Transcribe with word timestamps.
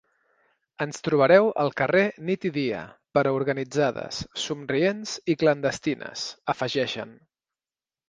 Ens 0.85 1.03
trobareu 1.07 1.49
al 1.63 1.69
carrer 1.81 2.01
nit 2.31 2.47
i 2.51 2.53
dia, 2.57 2.81
però 3.19 3.35
organitzades; 3.41 4.25
somrients 4.49 5.17
i 5.35 5.39
clandestines, 5.45 6.29
afegeixen. 6.57 7.19